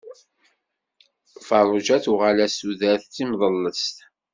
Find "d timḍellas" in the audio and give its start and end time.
3.09-3.85